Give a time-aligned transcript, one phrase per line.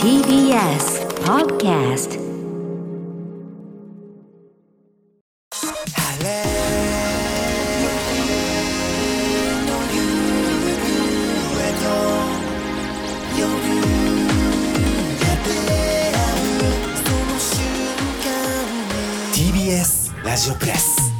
[0.00, 2.22] TBS Podcast
[19.32, 21.12] TBS ラジオプレス。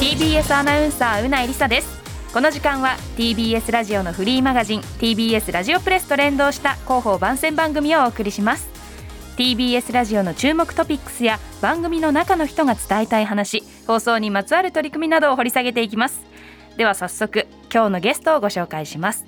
[0.00, 1.93] TBS アナウンサーうないりさです
[2.34, 8.68] この時間は TBS ラジオのフリーマガジン TBS ラジオプレスと連動した広報番宣番組をお送りします
[9.36, 16.24] TBS ラジオの注目トピックスや番組の中の人が伝えたい話放送にまつわる取り組みなどを掘り下げていきます
[16.76, 19.26] では早速今日のゲストをご紹介します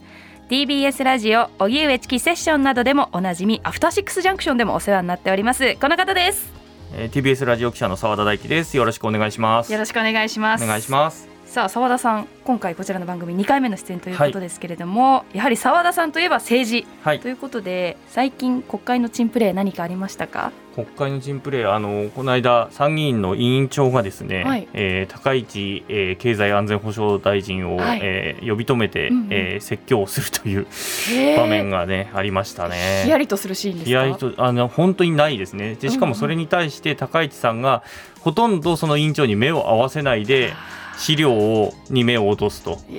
[0.51, 6.51] TBS ラジオ荻上チキセッションなどでもおなじみアフターシックスジャンクションでもお世話になっておりますこの方です
[6.93, 8.77] えー TBS ラジオ記者の澤田大樹です。
[8.77, 9.73] よろしくお願いします。
[9.73, 11.36] よろしくお願いしますお願いします。
[11.57, 17.21] さあ澤田さん今回こちらの番組2回目の出演ということですけれども、やはり澤田さんといえば政治はい。
[17.21, 17.29] と。
[17.29, 20.53] いうことで最近国会の珍プレー何かありましたか？
[20.75, 24.69] 国会の珍プレーあのこの間参議院の委員長がですね、はい。
[24.75, 28.01] えー高市、えー経済安全保障大臣を、はい。
[28.03, 29.29] えー呼び止めて、うんうん。
[29.31, 30.67] えー説教をするという
[31.39, 33.01] 場面がねありましたね。
[33.05, 34.07] ヒヤリとするシーンですか？
[34.07, 35.77] いやとあの本当にないですね。
[35.77, 37.83] でしかもそれに対して高市さんが
[38.21, 40.53] ほとんどその委員長に目を合わせないで
[40.99, 42.79] 資料をに目を落とすと。
[42.91, 42.97] い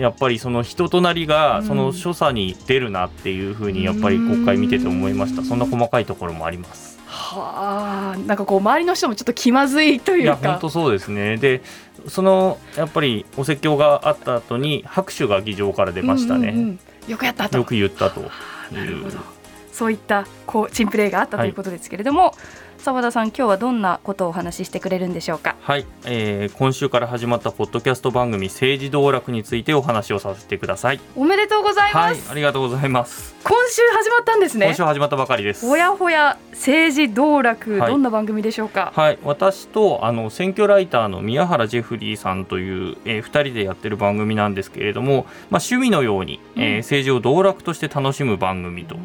[0.00, 1.66] やっぱりその人となりがうん。
[1.66, 5.42] その所作に出るなっていうふうにやっぱり国会見てて思いました。
[5.42, 6.98] そんな細かいところもあります。
[7.06, 8.18] はあ。
[8.26, 11.36] なんかこう周りの人もちょっと気まずいといやいうか本当そうですね。
[11.36, 11.62] で
[12.08, 16.78] そのやっぱりお説教があった後に拍手が議場から出ましたね、うんうんうん。
[17.08, 17.58] よくやったと。
[17.58, 18.30] よく言ったという。
[18.72, 19.39] なるほど
[19.72, 22.34] そういったこう珍プレーがあったということですけれども
[22.78, 25.54] 澤田さん今日はどんなことをお話ししてくれるんでしょうか？
[25.60, 31.00] はい、えー今週から始まったポッドキャスト番組政治道楽についてお話をさせてください。
[31.14, 33.36] おめでとうございはいます、ありがとうございます。
[33.44, 34.64] 今週始まったんですね。
[34.66, 35.66] 今週始まったばかりです。
[35.66, 37.90] ほやほや政治道楽、はい。
[37.90, 38.94] どんな番組でしょうか？
[38.96, 46.78] はい、私とあの選挙ライターの宮原ジェフリーさんという、え2人でやってる番組なんですけれども、まあ、趣味のように、えーうん。
[46.78, 48.96] 政治を道楽として楽しむ番組と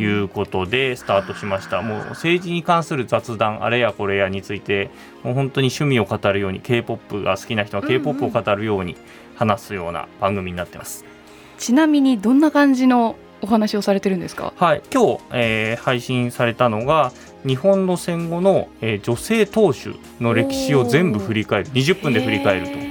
[0.00, 4.90] いうことでスタートしました、もう政治に関する雑談あれやこれやについて
[5.22, 8.96] もう本当に趣味を語るように k p o p が好きな人は k p o p を語るように
[9.36, 11.04] 話すような番組になってます。
[11.58, 14.52] ちなみにどんな感じのお話をされてるんですか？
[14.56, 17.12] はい、今日、えー配信されたのが
[17.46, 21.70] 日本の戦後の、えー女性党首の歴史を全部振り返る。
[21.70, 22.72] 20分で振り返ると。
[22.72, 22.89] へ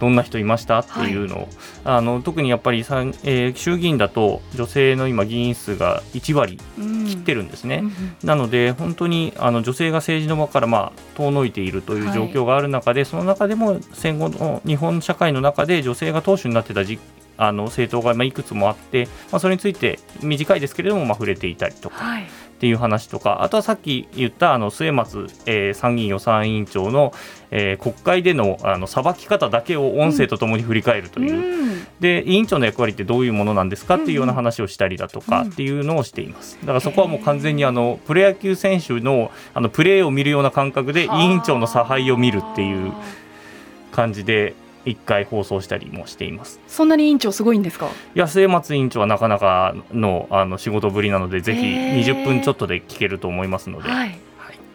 [0.00, 0.80] どんな人いました？
[0.80, 1.48] っていうのを、
[1.84, 7.06] あの特にやっぱりえー衆議院だと女性の今議員数が1割ー。
[7.06, 7.76] 切ってるんですね。
[7.76, 7.92] うんうん
[8.24, 16.98] なので本当にあの女性が政治の場からまあ遠のいているという状況がある中で、その中でも戦後の日本社会の中で女性が党首になってたじ
[17.36, 22.26] あの政党がまあいくつもあって、まあ、それについて短いですけれどもまあ触れていたりとかはい。
[22.60, 27.14] っていう話とかあとはさっき言ったあの末松、えー参議院予算委員長の、
[27.50, 31.86] えー国会でのあの裁き方だけを音声とともに振り返るという、うん。
[32.00, 35.48] で委員長の役割ってどういうものなんですかっていうような話をしたりだとかうん。
[35.48, 36.58] っていうのをしています。
[36.60, 42.92] だからそこはもう完全にあのプロ野球選手のあのプレーを見るような感覚で委員長の差配を見るっていう
[43.90, 44.54] 感じで
[44.84, 46.60] 一回放送したりもしています。
[46.66, 47.88] そんなに委員長すごいんですか？
[48.14, 52.00] 安江松委員長はなかなかのあの仕事ぶりなのでぜひへー。
[52.02, 54.18] 20分ちょっとで聞けると思いますので、はい。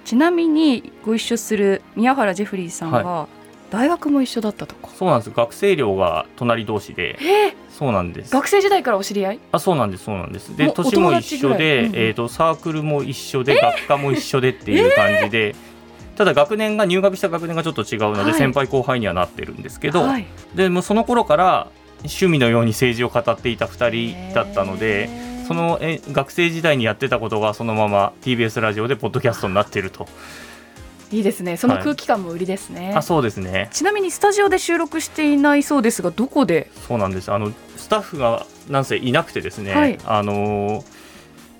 [0.06, 3.28] ちなみにご一緒する宮原ジェフリーさんは、
[3.72, 4.90] 大学も一緒だったとか？
[4.90, 5.32] そうなんです。
[5.32, 7.18] 学生寮が隣同士で。
[7.20, 8.32] えー、そうなんです。
[8.32, 9.40] 学生時代からお知り合い？
[9.52, 10.04] あそうなんです。
[10.04, 10.56] そうなんです。
[10.56, 11.96] で年も一緒で、うんうん。
[11.96, 15.56] えー、とサークルも一緒で学科も一緒でっていう感じで、
[16.16, 18.34] ただ学年が入学した学年がちょっと違うので、はい。
[18.34, 20.26] 先輩後輩にはなってるんですけど、はい。
[20.56, 21.68] でもうその頃から
[22.00, 25.10] 趣味のように政治を語っていた2人だったので
[25.48, 30.08] そのえ学生時代にやってたことがそのまま TBS ラジオでポッドキャストになっていると、
[31.12, 31.58] いいですね。
[31.58, 32.94] その空気感も売りですね。
[32.96, 33.70] あそうですね。
[33.72, 36.70] ちなみにスタジオで収録していないそうですがどこで？
[36.88, 37.32] そうなんです。
[37.32, 40.00] あのスタッフがなんせいなくてですね、はい。
[40.06, 40.86] あのー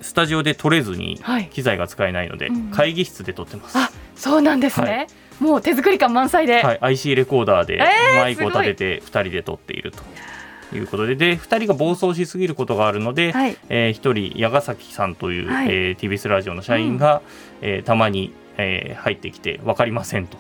[0.02, 1.48] スタジオで撮れずにはい。
[1.48, 3.78] 機材が使えないので、うん会議室で撮ってます。
[4.16, 5.08] あそうなんですね、
[5.40, 10.04] もう手作り感満載で、はい、IC レコーダーでえーマイクを立てて2人で撮っていると
[10.76, 11.16] いうことで。
[11.16, 13.58] で2人が暴走しすぎることがあるので、はい。
[13.70, 15.68] え1人矢ヶ崎さんという、はい。
[15.70, 17.22] えー TBS ラジオの社員が、
[17.62, 20.38] えーたまに、えー入ってきて分かりませんと。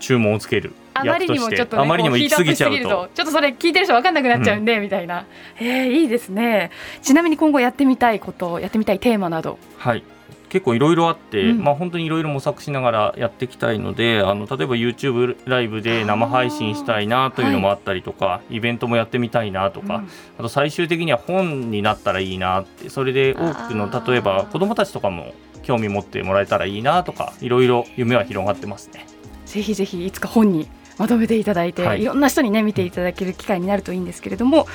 [0.00, 1.38] 注文をつけるあまり役として。
[1.38, 3.08] にもちょっと、ね、あまりにも行き過ぎちゃうと。
[3.14, 5.24] ちょっとそれ聞いてる人分かんなくなっちゃうんで、みたいな。
[5.58, 6.70] えー、いいですね。
[7.00, 9.58] ちなみに今後やってみたいことやってみたいテーマなど。
[9.78, 10.04] はい
[10.48, 11.64] 結構いろいろあって、うん。
[11.64, 20.08] まあ本当にいろいろ模索しながらやっていきたいのであの例えば YouTube ライブで生配信したいなというのもあったりとか、イベントもやってみたいなとか、うん。
[20.38, 29.06] あと最終的には本になったらいいなってそれで多くの例えば子どもたちとかも興味持ってもらえたらいいなとかいろいろ夢は広がってますね。
[29.46, 30.68] ぜひぜひいつか本に
[30.98, 32.02] まとめていただいて、はい。
[32.02, 34.66] い、ろんな人にね見ていただける機会になるといいんですけれども。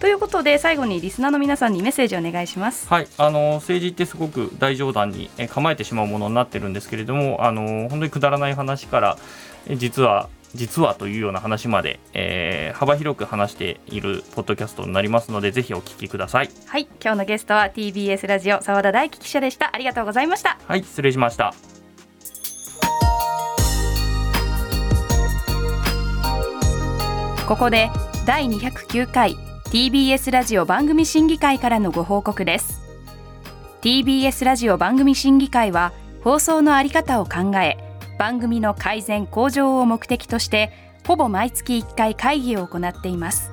[0.00, 2.86] ということで最後にリスナーの皆さんにメッセージをお願いします。
[2.88, 9.18] はい、あの政治ってすごく大冗談にえ構えてしまうものになってるんですけれども、あの本当にくだらない話から
[9.66, 16.50] え実は実はというような話まで、えー幅広く話しているポッドキャストになりますのでぜひお聞きください。
[16.66, 16.86] はい。
[17.02, 19.70] 今日のゲストは TBS ラジオ澤田大樹記者でした。
[19.74, 20.58] ありがとうございました。
[20.66, 21.54] はい、失礼しました。
[27.46, 27.92] ここで
[28.26, 32.82] 第209回 TBS ラジオ番組審議会からのご報告です。
[33.82, 35.92] TBS ラジオ番組審議会は
[36.24, 37.78] 放送のあり方を考え
[38.18, 40.72] 番組の改善向上を目的として
[41.06, 43.52] ほぼ毎月1回会議を行っています。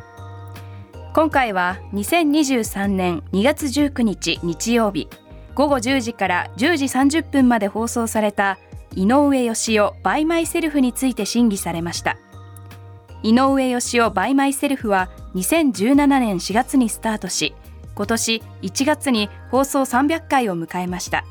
[1.13, 5.07] 今回は2023年2月19日日曜日
[5.53, 6.85] 午後10時から10時
[7.19, 8.57] 30分まで放送された
[8.95, 12.17] 井上芳雄 by myself について審議されました。
[13.23, 17.55] 井上芳雄 by myself は2017年4月にスタートし
[17.95, 21.23] 今年1月に放送300回を迎えました。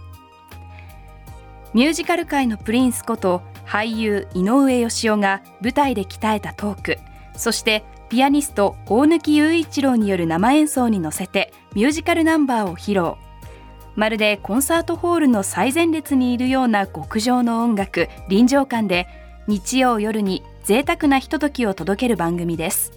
[1.74, 6.98] ミュージカル界のプリンスこと俳優井上芳雄が舞台で鍛えたトーク
[7.34, 13.14] そしてピアニスト大貫祐一郎による生演奏に乗せてミュージカルナンバーを披露。
[13.96, 19.06] まるでコンサートホールの最前列にいるような極上の音楽臨場感で
[19.46, 22.92] 日曜夜に贅沢なひとときを届ける番組です。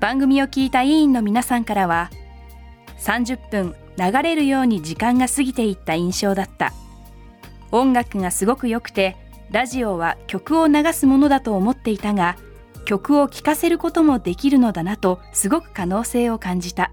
[0.00, 2.10] 番組を聞いた委員の皆さんからは
[2.98, 6.72] 30分流れるように時間が過ぎていった印象だった。
[7.72, 9.16] 音楽がすごく良くて
[9.50, 12.36] ラジオは曲を流すものだと思っていたが
[12.84, 16.90] 曲を聴かせることもできるのだなとすごく可能性を感じた。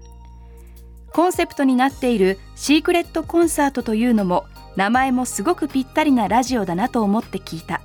[1.12, 4.46] コンセプトになっているシークレットコンサートというのも
[4.76, 7.82] 名前もすごくぴったりなラジオだなと思って聞いた。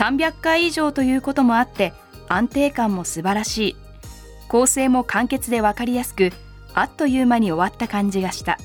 [0.00, 1.92] 300回以上ということもあって
[2.26, 3.76] 安定感も素晴らしい。
[4.48, 6.32] 構成も簡潔で分かりやすく
[6.74, 8.58] あっという間に終わった感じがした。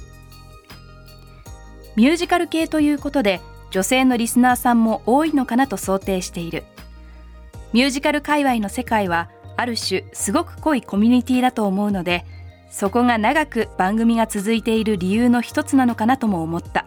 [1.98, 6.64] ミュージカル系ということで女性のリスナーさんも多いのかなと想定している。
[7.74, 12.26] ミュージカル界隈の世界はある種すごく濃いコミュニティだと思うので
[12.72, 16.86] そこが長く番組が続いている理由の一つなのかなとも思った。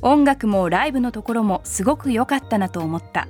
[0.00, 3.28] 音楽もライブのところもすごく良かったなと思った。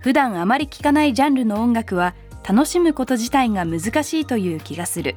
[0.00, 2.14] 普段あまり聴かないジャンルの音楽は
[2.48, 5.14] 楽しむこと自体が難しいという気がする。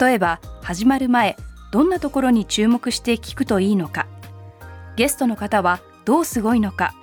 [0.00, 1.36] 例えば始まる前
[1.72, 4.06] どんなところに注目して聞くといいのか。
[4.96, 6.94] ゲストの方はどうすごいのか。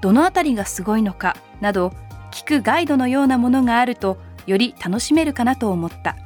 [0.00, 1.36] どのあたりがすごいのか。
[1.60, 1.92] など
[2.30, 6.16] 聞くガイドのようなものがあるとより楽しめるかなと思った。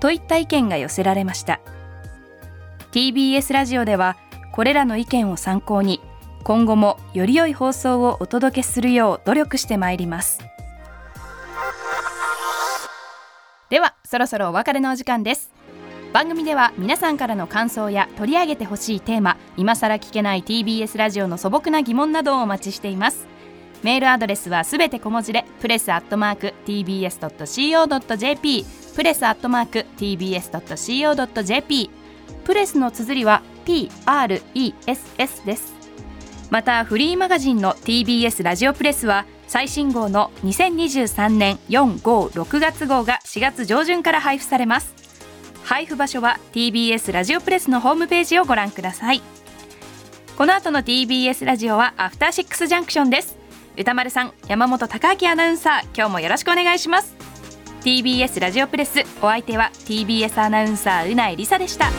[0.00, 1.60] といった意見が寄せられました。
[2.96, 4.16] TBS ラジオでは
[4.52, 6.00] これらの意見を参考に
[6.44, 10.38] 今後もより良い放送をお届けするよう努力してまいります。
[13.68, 15.52] ではそろそろお別れのお時間です。
[16.14, 23.26] 番組では皆さんからの感想や取り上げてほしいテーマ今さら聞けない TBS ラジオの素朴な疑問などをお待ちしています。
[23.82, 28.64] メールアドレスはすべて小文字でプレスアットマーク TBS.CO.JP
[28.96, 31.90] プレスアットマーク TBS.CO.JP
[32.44, 35.74] プレスの綴りは PRESS です。
[36.50, 44.94] またフリーマガジンの TBS ラジオプレスは最新号の2023年456月号が4月上旬から配布されます。
[45.64, 49.22] 配布場所は TBS ラジオプレスのホームページをご覧ください。
[50.38, 53.36] この後の TBS ラジオはアフターシックスジャンクションです。
[53.76, 57.14] 歌丸さん山本貴明アナウンサー今日もよろしくお願いします。
[57.82, 61.90] TBS ラジオプレスお相手は TBS アナウンサーうないりさでした。